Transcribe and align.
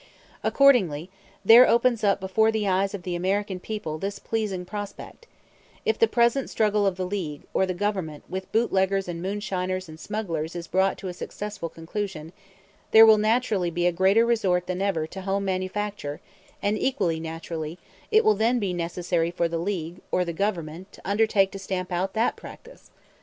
Accordingly, 0.43 1.11
there 1.45 1.67
opens 1.67 2.03
up 2.03 2.19
before 2.19 2.51
the 2.51 2.67
eyes 2.67 2.95
of 2.95 3.03
the 3.03 3.13
American 3.15 3.59
people 3.59 3.99
this 3.99 4.17
pleasing 4.17 4.65
prospect: 4.65 5.27
If 5.85 5.99
the 5.99 6.07
present 6.07 6.49
struggle 6.49 6.87
of 6.87 6.95
the 6.95 7.05
League 7.05 7.43
(or 7.53 7.67
the 7.67 7.75
Government) 7.75 8.23
with 8.27 8.51
bootleggers 8.51 9.07
and 9.07 9.21
moonshiners 9.21 9.87
and 9.87 9.99
smugglers 9.99 10.55
is 10.55 10.65
brought 10.65 10.97
to 10.97 11.07
a 11.07 11.13
successful 11.13 11.69
conclusion, 11.69 12.33
there 12.89 13.05
will 13.05 13.19
naturally 13.19 13.69
be 13.69 13.85
a 13.85 13.91
greater 13.91 14.25
resort 14.25 14.65
than 14.65 14.81
ever 14.81 15.05
to 15.05 15.21
home 15.21 15.45
manufacture; 15.45 16.19
and 16.63 16.79
equally 16.79 17.19
naturally, 17.19 17.77
it 18.09 18.25
will 18.25 18.33
then 18.35 18.57
be 18.57 18.73
necessary 18.73 19.29
for 19.29 19.47
the 19.47 19.59
League 19.59 20.01
(or 20.11 20.25
the 20.25 20.33
Government) 20.33 20.91
to 20.93 21.01
undertake 21.07 21.51
to 21.51 21.59
stamp 21.59 21.91
out 21.91 22.13
that 22.15 22.35
practice. 22.35 22.89